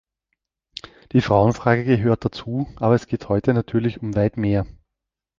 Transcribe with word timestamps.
Die 1.11 1.21
Frauenfrage 1.21 1.83
gehört 1.85 2.25
dazu, 2.25 2.67
aber 2.77 2.95
es 2.95 3.05
geht 3.05 3.29
heute 3.29 3.53
natürlich 3.53 4.01
um 4.01 4.15
weit 4.15 4.35
mehr. 4.35 4.65